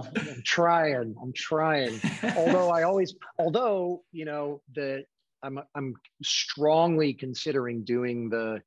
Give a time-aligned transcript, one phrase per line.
[0.00, 1.14] Well, I'm trying.
[1.22, 2.00] I'm trying.
[2.36, 5.04] although I always, although you know the,
[5.42, 8.60] I'm I'm strongly considering doing the,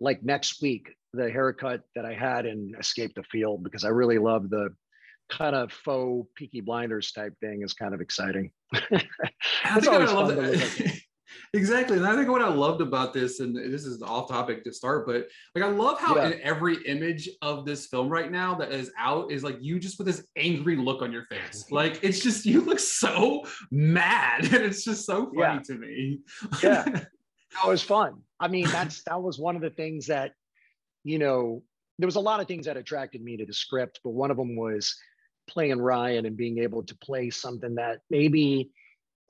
[0.00, 4.18] like next week the haircut that I had in Escape the Field because I really
[4.18, 4.70] love the
[5.28, 8.50] kind of faux Peaky Blinders type thing is kind of exciting.
[8.90, 10.92] it's always fun to look at.
[11.54, 11.96] Exactly.
[11.96, 15.06] And I think what I loved about this, and this is off topic to start,
[15.06, 16.28] but like I love how yeah.
[16.28, 19.98] in every image of this film right now that is out is like you just
[19.98, 21.66] with this angry look on your face.
[21.76, 24.44] Like it's just you look so mad.
[24.44, 25.58] And it's just so funny yeah.
[25.66, 26.20] to me.
[26.62, 26.84] yeah.
[27.62, 28.20] That was fun.
[28.38, 30.32] I mean, that's that was one of the things that,
[31.04, 31.62] you know,
[31.98, 34.36] there was a lot of things that attracted me to the script, but one of
[34.36, 34.94] them was
[35.48, 38.70] playing Ryan and being able to play something that maybe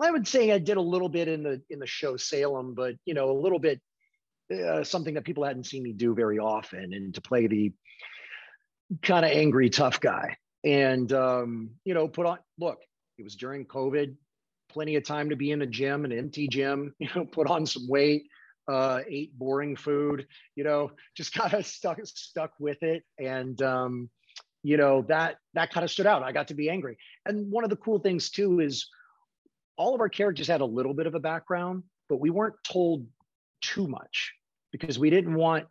[0.01, 2.97] I would say I did a little bit in the in the show Salem, but
[3.05, 3.81] you know, a little bit
[4.53, 7.73] uh, something that people hadn't seen me do very often, and to play the
[9.03, 12.39] kind of angry tough guy, and um, you know, put on.
[12.59, 12.79] Look,
[13.19, 14.15] it was during COVID,
[14.69, 16.95] plenty of time to be in a gym, an empty gym.
[17.01, 18.27] You know, put on some weight,
[18.69, 20.27] uh, ate boring food.
[20.57, 24.11] You know, just kind of stuck stuck with it, and um,
[24.63, 26.23] you know that that kind of stood out.
[26.23, 28.87] I got to be angry, and one of the cool things too is
[29.77, 33.07] all of our characters had a little bit of a background, but we weren't told
[33.61, 34.33] too much
[34.73, 35.67] because we didn't want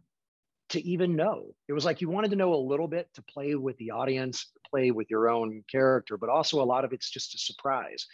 [0.70, 1.54] to even know.
[1.68, 4.52] It was like you wanted to know a little bit to play with the audience,
[4.70, 8.06] play with your own character, but also a lot of it's just a surprise.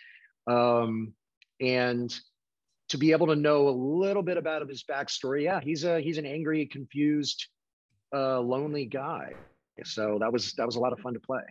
[0.47, 1.13] Um,
[1.59, 2.13] and
[2.89, 6.17] to be able to know a little bit about his backstory, yeah, he's a he's
[6.17, 7.47] an angry, confused,
[8.13, 9.33] uh, lonely guy.
[9.85, 11.41] So that was that was a lot of fun to play.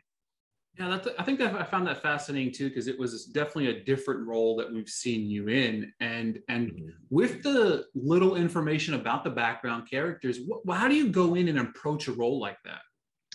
[0.78, 3.84] Yeah, that's, I think that I found that fascinating too because it was definitely a
[3.84, 6.88] different role that we've seen you in, and and mm-hmm.
[7.10, 11.58] with the little information about the background characters, wh- how do you go in and
[11.58, 12.80] approach a role like that?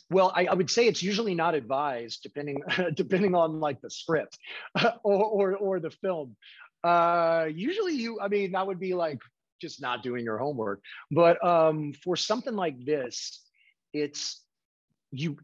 [0.09, 2.61] Well, I, I would say it's usually not advised, depending
[2.93, 4.37] depending on like the script
[5.03, 6.35] or, or or the film.
[6.83, 9.19] Uh, usually, you, I mean, that would be like
[9.61, 10.81] just not doing your homework.
[11.11, 13.41] But um, for something like this,
[13.93, 14.41] it's
[15.11, 15.37] you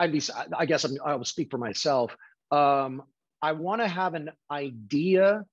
[0.00, 2.16] at least I guess I'm, i will speak for myself.
[2.50, 3.02] Um,
[3.42, 5.44] I want to have an idea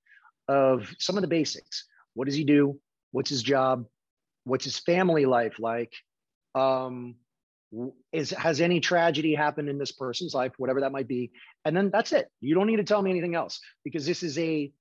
[0.47, 1.85] of some of the basics.
[2.13, 2.79] What does he do?
[3.11, 3.85] What's his job?
[4.45, 5.93] What's his family life like?
[6.55, 7.15] Um,
[8.13, 11.31] is has any tragedy happened in this person's life, whatever that might be?
[11.65, 12.29] And then that's it.
[12.39, 14.71] You don't need to tell me anything else because this is a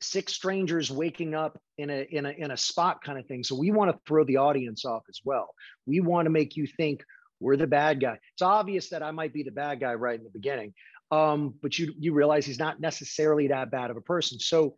[0.00, 3.42] six strangers waking up in a in a in a spot kind of thing.
[3.42, 5.54] So we want to throw the audience off as well.
[5.86, 7.02] We want to make you think
[7.44, 8.18] we're the bad guy.
[8.32, 10.72] It's obvious that I might be the bad guy right in the beginning,
[11.10, 14.38] um, but you you realize he's not necessarily that bad of a person.
[14.38, 14.74] So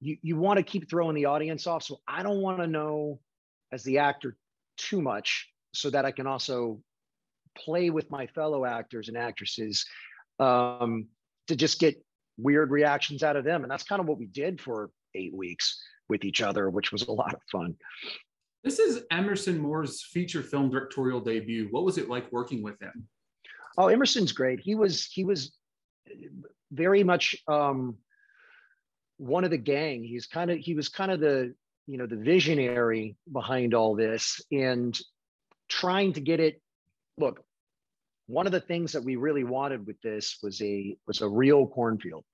[0.00, 1.82] you you want to keep throwing the audience off.
[1.82, 3.20] So I don't want to know
[3.72, 4.36] as the actor
[4.76, 6.82] too much, so that I can also
[7.56, 9.86] play with my fellow actors and actresses
[10.38, 11.08] um,
[11.48, 12.04] to just get
[12.36, 13.62] weird reactions out of them.
[13.62, 17.02] And that's kind of what we did for eight weeks with each other, which was
[17.02, 17.76] a lot of fun.
[18.62, 21.68] This is Emerson Moore's feature film directorial debut.
[21.70, 23.08] What was it like working with him?
[23.78, 24.60] Oh, Emerson's great.
[24.60, 25.52] He was he was
[26.70, 27.96] very much um,
[29.16, 30.04] one of the gang.
[30.04, 31.54] He's kind of he was kind of the
[31.86, 34.98] you know the visionary behind all this and
[35.68, 36.60] trying to get it.
[37.16, 37.42] Look,
[38.26, 41.66] one of the things that we really wanted with this was a was a real
[41.66, 42.24] cornfield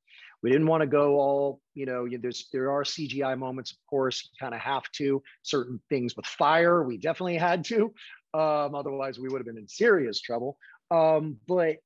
[0.42, 4.22] we didn't want to go all you know there's there are cgi moments of course
[4.24, 7.92] you kind of have to certain things with fire we definitely had to
[8.36, 10.58] um, otherwise we would have been in serious trouble.
[10.90, 11.76] Um, but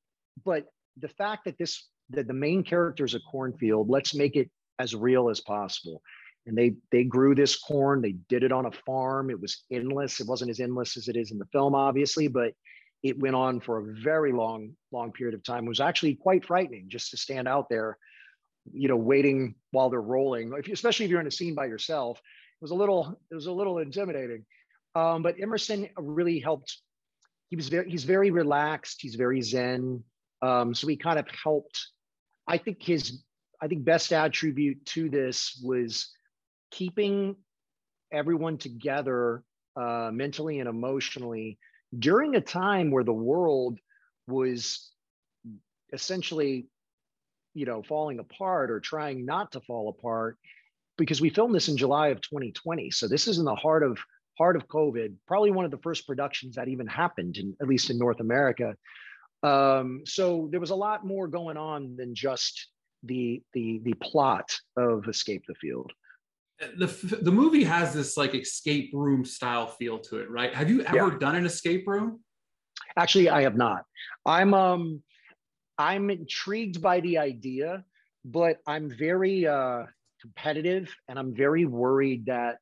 [0.45, 0.67] but
[0.99, 4.95] the fact that this that the main character is a cornfield let's make it as
[4.95, 6.03] real as possible.
[6.47, 10.21] And they they grew this corn they did it on a farm it was endless
[10.21, 12.55] it wasn't as endless as it is in the film obviously but
[13.03, 15.67] it went on for a very long long period of time.
[15.67, 17.97] It was actually quite frightening just to stand out there
[18.73, 21.67] you know, waiting while they're rolling, if you, especially if you're in a scene by
[21.67, 24.45] yourself, it was a little, it was a little intimidating.
[24.95, 26.79] Um, but Emerson really helped.
[27.49, 28.99] He was very, he's very relaxed.
[29.01, 30.05] He's very zen.
[30.43, 31.89] Um, so he kind of helped.
[32.47, 33.23] I think his,
[33.61, 36.11] I think best attribute to this was
[36.71, 37.37] keeping
[38.13, 39.43] everyone together
[39.77, 41.59] uh, mentally and emotionally
[41.97, 43.79] during a time where the world
[44.27, 44.91] was
[45.93, 46.67] essentially
[47.55, 50.37] you know falling apart or trying not to fall apart
[50.99, 53.99] because we filmed this in July of 2020 so this is in the heart of
[54.39, 57.91] heart of covid probably one of the first productions that even happened in at least
[57.91, 58.75] in North America.
[59.43, 62.69] Um, so there was a lot more going on than just
[63.03, 65.93] the the the plot of escape the field.
[66.77, 66.87] The
[67.23, 70.55] the movie has this like escape room style feel to it right?
[70.55, 71.19] Have you ever yeah.
[71.19, 72.21] done an escape room?
[72.97, 73.85] Actually i have not.
[74.27, 75.03] I'm um
[75.81, 77.83] I'm intrigued by the idea,
[78.23, 79.85] but I'm very uh,
[80.21, 82.59] competitive and I'm very worried that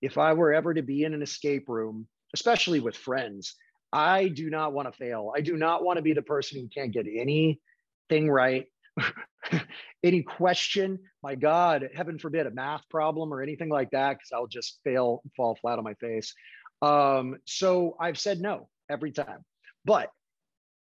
[0.00, 3.54] if I were ever to be in an escape room, especially with friends,
[3.92, 5.30] I do not want to fail.
[5.36, 8.64] I do not want to be the person who can't get anything right.
[10.02, 14.46] any question, my God, heaven forbid, a math problem or anything like that, because I'll
[14.46, 16.32] just fail, fall flat on my face.
[16.80, 19.44] Um, so I've said no every time.
[19.84, 20.08] But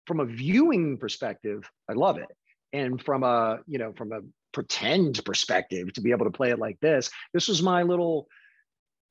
[0.07, 2.29] from a viewing perspective, I love it.
[2.73, 4.21] And from a, you know, from a
[4.53, 8.29] pretend perspective, to be able to play it like this, this was my little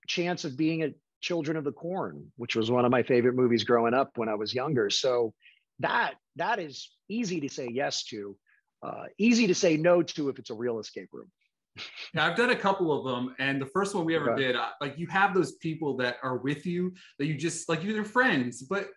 [0.07, 3.63] chance of being a Children of the Corn, which was one of my favorite movies
[3.63, 4.89] growing up when I was younger.
[4.89, 5.33] So
[5.79, 8.35] that that is easy to say yes to,
[8.83, 11.31] uh, easy to say no to if it's a real escape room.
[12.13, 14.41] Yeah, I've done a couple of them, and the first one we ever okay.
[14.41, 17.81] did, uh, like you have those people that are with you that you just like
[17.81, 18.89] you're their friends, but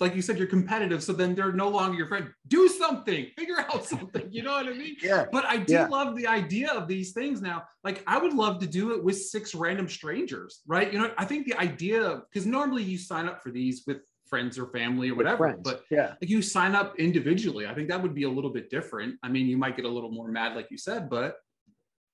[0.00, 2.28] like you said, you're competitive, so then they're no longer your friend.
[2.48, 4.26] Do something, figure out something.
[4.30, 4.96] You know what I mean?
[5.02, 5.26] Yeah.
[5.30, 5.86] But I do yeah.
[5.86, 7.64] love the idea of these things now.
[7.82, 10.92] Like I would love to do it with six random strangers, right?
[10.92, 14.58] You know, I think the idea because normally you sign up for these with friends
[14.58, 17.66] or family or whatever, but yeah, like you sign up individually.
[17.66, 19.16] I think that would be a little bit different.
[19.22, 21.36] I mean, you might get a little more mad, like you said, but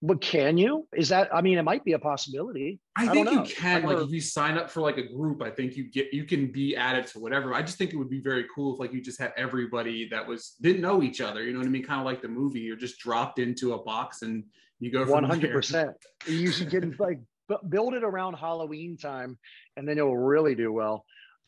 [0.03, 0.89] but can you?
[0.95, 1.29] Is that?
[1.35, 2.81] I mean, it might be a possibility.
[2.97, 3.83] I, I think you can.
[3.83, 6.51] Like, if you sign up for like a group, I think you get you can
[6.51, 7.53] be added to whatever.
[7.53, 10.27] I just think it would be very cool if like you just had everybody that
[10.27, 11.45] was didn't know each other.
[11.45, 11.85] You know what I mean?
[11.85, 12.61] Kind of like the movie.
[12.61, 14.45] You're just dropped into a box and
[14.79, 15.05] you go.
[15.05, 15.91] One hundred percent.
[16.27, 17.21] You should get like
[17.69, 19.39] build it around Halloween time,
[19.77, 21.05] and then it will really do well.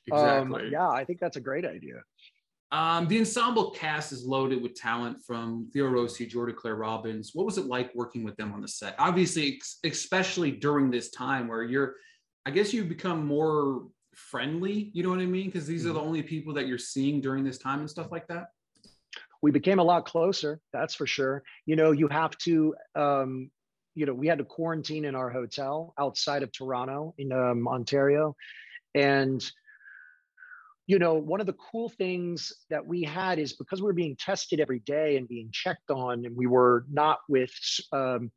[0.06, 0.66] Exactly.
[0.66, 2.02] Um, yeah, I think that's a great idea.
[2.72, 7.32] Um, the ensemble cast is loaded with talent from Theo Rossi, Jordan Claire Robbins.
[7.34, 8.94] What was it like working with them on the set?
[8.98, 11.96] Obviously, especially during this time where you're,
[12.46, 14.90] I guess you become more friendly.
[14.94, 15.46] You know what I mean?
[15.46, 16.08] Because these are the mm-hmm.
[16.08, 18.46] only people that you're seeing during this time and stuff like that.
[19.42, 20.58] We became a lot closer.
[20.72, 21.42] That's for sure.
[21.66, 22.74] You know, you have to.
[22.94, 23.50] Um,
[23.94, 28.34] you know, we had to quarantine in our hotel outside of Toronto in um, Ontario,
[28.94, 29.44] and
[30.86, 34.16] you know, one of the cool things that we had is because we were being
[34.16, 37.52] tested every day and being checked on, and we were not with
[37.92, 38.32] um,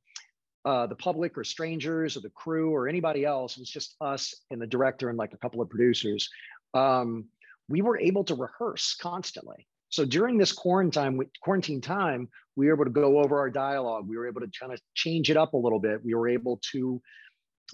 [0.63, 3.57] uh, the public or strangers or the crew or anybody else.
[3.57, 6.29] It was just us and the director and like a couple of producers.
[6.73, 7.25] Um,
[7.67, 9.67] we were able to rehearse constantly.
[9.89, 14.07] So during this quarantine quarantine time, we were able to go over our dialogue.
[14.07, 16.03] We were able to kind of change it up a little bit.
[16.03, 17.01] We were able to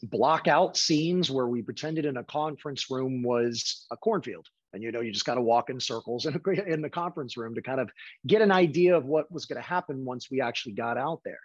[0.03, 4.91] block out scenes where we pretended in a conference room was a cornfield and you
[4.91, 7.79] know you just got to walk in circles in, in the conference room to kind
[7.79, 7.89] of
[8.27, 11.39] get an idea of what was going to happen once we actually got out there.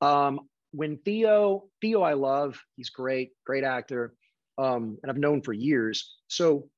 [0.00, 0.40] Um,
[0.72, 2.60] when theo theo i love.
[2.76, 4.14] He's great great actor
[4.58, 6.14] um, and i've known for years.
[6.28, 6.68] So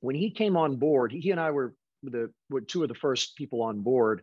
[0.00, 3.36] when he came on board he and i were the were two of the first
[3.36, 4.22] people on board.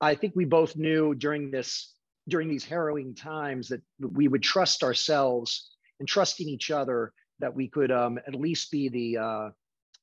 [0.00, 1.92] I think we both knew during this
[2.28, 7.68] during these harrowing times that we would trust ourselves and trusting each other that we
[7.68, 9.48] could um, at least be the uh,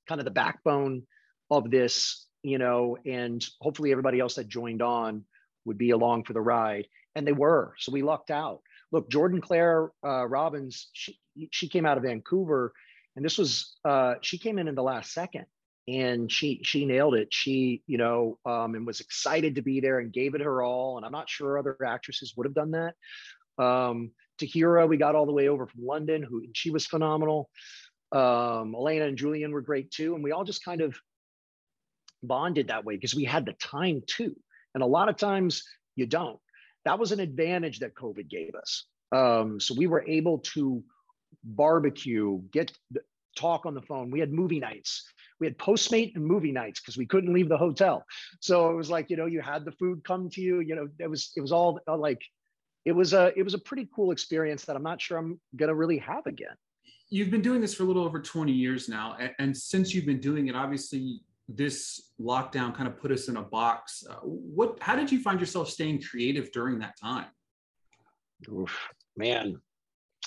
[0.07, 1.03] kind of the backbone
[1.49, 5.23] of this, you know, and hopefully everybody else that joined on
[5.65, 6.87] would be along for the ride.
[7.15, 7.73] And they were.
[7.79, 8.61] So we lucked out.
[8.91, 11.19] Look, Jordan Claire uh, Robbins, she,
[11.51, 12.73] she came out of Vancouver,
[13.15, 15.45] and this was, uh, she came in in the last second
[15.87, 19.99] and she she nailed it she you know um, and was excited to be there
[19.99, 22.93] and gave it her all and i'm not sure other actresses would have done that
[23.63, 27.49] um Tahirah we got all the way over from london who she was phenomenal
[28.11, 30.15] um, Elena and Julian were great too.
[30.15, 30.97] And we all just kind of
[32.23, 34.35] bonded that way because we had the time too.
[34.73, 35.63] And a lot of times
[35.95, 36.39] you don't.
[36.85, 38.85] That was an advantage that COVID gave us.
[39.11, 40.83] Um, so we were able to
[41.43, 42.71] barbecue, get
[43.35, 44.09] talk on the phone.
[44.09, 45.03] We had movie nights.
[45.39, 48.03] We had Postmate and movie nights because we couldn't leave the hotel.
[48.39, 50.87] So it was like, you know, you had the food come to you, you know,
[50.97, 52.21] it was, it was all uh, like,
[52.85, 55.69] it was a, it was a pretty cool experience that I'm not sure I'm going
[55.69, 56.55] to really have again
[57.09, 60.05] you've been doing this for a little over 20 years now and, and, since you've
[60.05, 64.03] been doing it obviously this lockdown kind of put us in a box.
[64.09, 67.27] Uh, what how did you find yourself staying creative during that time?
[68.49, 68.77] Oof,
[69.15, 69.61] man.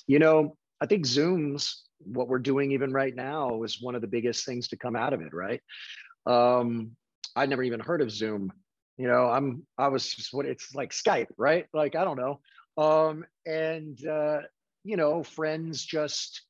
[0.06, 4.06] You know i think zooms what we're doing even right now is one of the
[4.06, 5.60] biggest things to come out of it right?
[6.26, 6.96] Um
[7.36, 8.52] i never even heard of zoom.
[8.96, 11.66] You know i'm i was just what it's like skype right?
[11.74, 12.40] Like i don't know.
[12.82, 14.38] Um and uh
[14.84, 16.42] you know friends just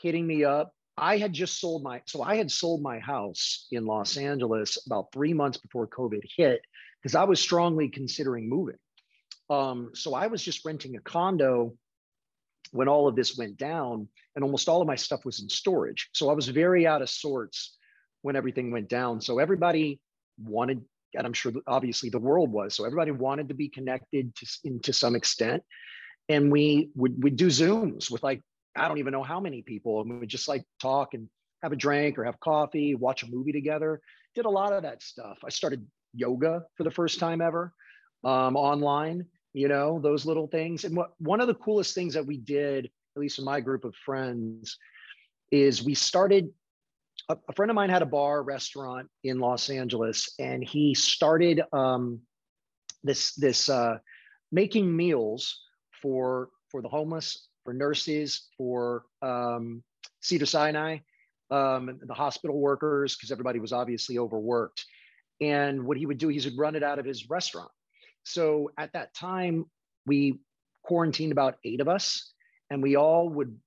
[0.00, 0.72] hitting me up.
[0.96, 5.12] I had just sold my, so I had sold my house in Los Angeles about
[5.12, 6.60] three months before COVID hit
[7.00, 8.76] because I was strongly considering moving.
[9.48, 11.74] Um, so I was just renting a condo
[12.72, 16.08] when all of this went down, and almost all of my stuff was in storage.
[16.12, 17.76] So I was very out of sorts
[18.22, 19.20] when everything went down.
[19.20, 19.98] So everybody
[20.38, 22.74] wanted and I'm sure obviously the world was.
[22.74, 25.62] So everybody wanted to be connected to, in, to some extent.
[26.28, 28.42] And we would would do Zooms with like,
[28.76, 30.00] I don't even know how many people.
[30.00, 31.28] And we would just like talk and
[31.62, 34.00] have a drink or have coffee, watch a movie together.
[34.34, 35.38] Did a lot of that stuff.
[35.44, 37.72] I started yoga for the first time ever
[38.24, 40.84] um, online, you know, those little things.
[40.84, 43.84] And what one of the coolest things that we did, at least in my group
[43.84, 44.76] of friends,
[45.50, 46.50] is we started
[47.28, 51.62] a, a, friend of mine had a bar restaurant in Los Angeles, and he started
[51.72, 52.20] um,
[53.02, 53.98] this this uh,
[54.52, 55.60] making meals
[56.02, 59.82] for for the homeless, for nurses, for um,
[60.20, 60.98] Cedar Sinai,
[61.50, 64.84] um, the hospital workers, because everybody was obviously overworked.
[65.40, 67.70] And what he would do, he would run it out of his restaurant.
[68.24, 69.64] So at that time,
[70.06, 70.40] we
[70.82, 72.32] quarantined about eight of us,
[72.70, 73.58] and we all would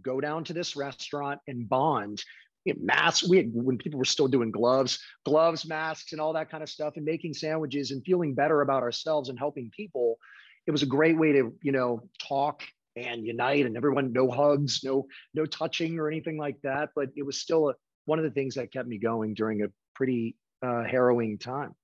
[0.00, 2.22] go down to this restaurant and bond
[2.64, 3.28] you know, masks.
[3.28, 6.68] We had, when people were still doing gloves, gloves, masks, and all that kind of
[6.68, 10.18] stuff, and making sandwiches and feeling better about ourselves and helping people.
[10.66, 12.62] It was a great way to, you know, talk
[12.96, 16.90] and unite, and everyone no hugs, no no touching or anything like that.
[16.94, 19.66] But it was still a, one of the things that kept me going during a
[19.94, 21.74] pretty uh, harrowing time.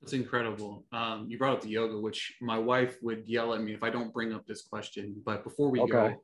[0.00, 0.84] That's incredible.
[0.92, 3.88] Um, you brought up the yoga, which my wife would yell at me if I
[3.88, 5.14] don't bring up this question.
[5.24, 5.90] But before we okay.
[5.90, 6.14] go,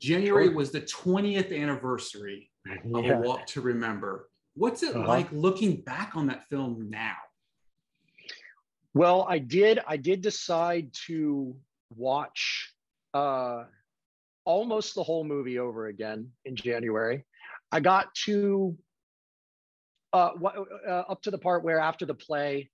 [0.00, 2.50] January was the 20th anniversary
[2.94, 3.18] of yeah.
[3.18, 4.30] A Walk to Remember.
[4.54, 5.06] What's it uh-huh.
[5.06, 7.16] like looking back on that film now?
[8.94, 9.80] Well, I did.
[9.86, 11.54] I did decide to
[11.94, 12.72] watch
[13.12, 13.64] uh,
[14.46, 17.24] almost the whole movie over again in January.
[17.70, 18.76] I got to
[20.12, 22.70] uh, uh, up to the part where after the play,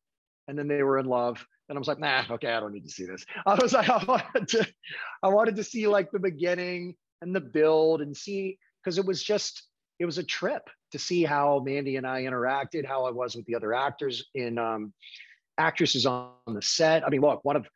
[0.47, 1.45] and then they were in love.
[1.69, 3.25] And I was like, nah, okay, I don't need to see this.
[3.47, 4.69] I was like, I wanted to,
[5.23, 9.23] I wanted to see like the beginning and the build and see because it was
[9.23, 9.65] just
[9.99, 13.47] it was a trip to see how Mandy and I interacted, how I was with
[13.47, 14.93] the other actors in um,
[15.57, 17.07] actresses on the set.
[17.07, 17.67] I mean, look, one of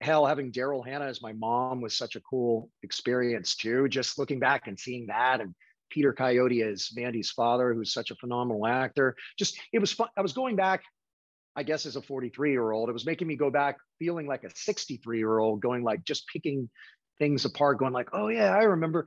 [0.00, 3.88] hell having Daryl Hannah as my mom was such a cool experience too.
[3.88, 5.54] Just looking back and seeing that, and
[5.90, 9.14] Peter Coyote as Mandy's father, who's such a phenomenal actor.
[9.38, 10.08] Just it was fun.
[10.16, 10.82] I was going back,
[11.54, 12.88] I guess, as a 43 year old.
[12.88, 16.28] It was making me go back feeling like a 63 year old, going like just
[16.28, 16.68] picking
[17.18, 19.06] things apart, going like, oh yeah, I remember.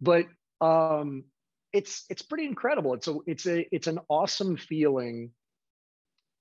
[0.00, 0.26] But
[0.60, 1.24] um,
[1.72, 2.94] it's it's pretty incredible.
[2.94, 5.30] It's a it's a it's an awesome feeling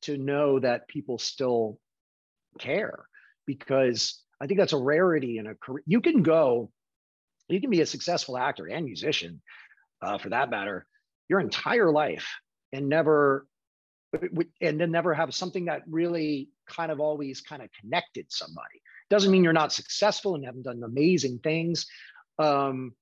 [0.03, 1.79] to know that people still
[2.59, 3.05] care
[3.45, 5.83] because I think that's a rarity in a career.
[5.85, 6.71] You can go,
[7.47, 9.41] you can be a successful actor and musician,
[10.01, 10.85] uh, for that matter,
[11.29, 12.27] your entire life
[12.73, 13.47] and never
[14.61, 19.31] and then never have something that really kind of always kind of connected somebody doesn't
[19.31, 21.85] mean you're not successful and haven't done amazing things.
[22.39, 22.93] Um,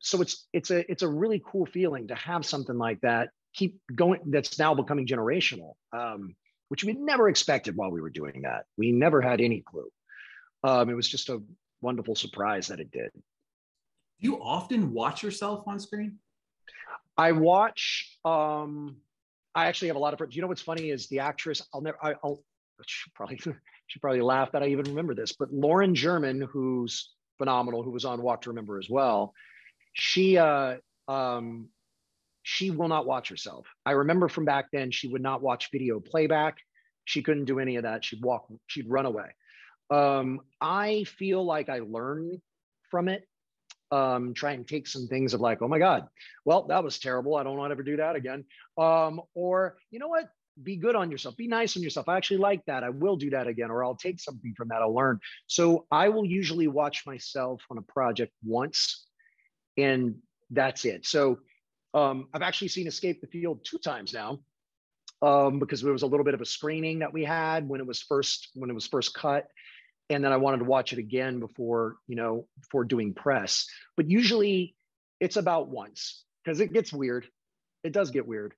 [0.00, 3.80] so it's it's a it's a really cool feeling to have something like that keep
[3.94, 4.20] going.
[4.26, 6.36] That's now becoming generational, um,
[6.68, 8.64] which we never expected while we were doing that.
[8.76, 9.88] We never had any clue.
[10.64, 11.42] Um, it was just a
[11.80, 13.10] wonderful surprise that it did.
[13.12, 16.18] Do you often watch yourself on screen?
[17.16, 18.18] I watch.
[18.24, 18.96] Um,
[19.54, 20.34] I actually have a lot of.
[20.34, 21.62] You know what's funny is the actress.
[21.72, 21.98] I'll never.
[22.02, 22.44] I, will
[23.14, 23.38] probably
[23.86, 28.04] should probably laugh that I even remember this, but Lauren German, who's phenomenal, who was
[28.04, 29.32] on Walk to Remember as well,
[29.94, 30.76] she uh,
[31.08, 31.68] um,
[32.50, 33.66] she will not watch herself.
[33.84, 36.56] I remember from back then she would not watch video playback.
[37.04, 38.06] She couldn't do any of that.
[38.06, 39.34] She'd walk, she'd run away.
[39.90, 42.40] Um, I feel like I learn
[42.90, 43.22] from it.
[43.90, 46.08] Um, try and take some things of like, oh my God,
[46.46, 47.36] well, that was terrible.
[47.36, 48.46] I don't want to ever do that again.
[48.78, 50.30] Um, or you know what?
[50.60, 53.30] be good on yourself be nice on yourself i actually like that i will do
[53.30, 57.06] that again or i'll take something from that i'll learn so i will usually watch
[57.06, 59.06] myself on a project once
[59.76, 60.16] and
[60.50, 61.38] that's it so
[61.98, 64.38] um, i've actually seen escape the field two times now
[65.20, 67.86] um, because there was a little bit of a screening that we had when it
[67.86, 69.48] was first when it was first cut
[70.10, 74.08] and then i wanted to watch it again before you know before doing press but
[74.08, 74.74] usually
[75.20, 77.26] it's about once because it gets weird
[77.84, 78.54] it does get weird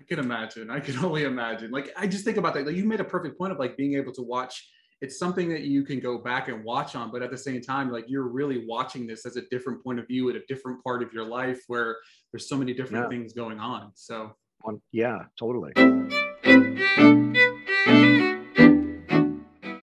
[0.00, 0.70] I can imagine.
[0.70, 1.70] I can only imagine.
[1.70, 2.66] Like I just think about that.
[2.66, 4.68] Like you made a perfect point of like being able to watch.
[5.04, 7.92] It's something that you can go back and watch on, but at the same time,
[7.92, 11.02] like you're really watching this as a different point of view at a different part
[11.02, 11.98] of your life where
[12.32, 13.08] there's so many different yeah.
[13.10, 13.92] things going on.
[13.96, 14.32] So
[14.92, 15.74] yeah, totally.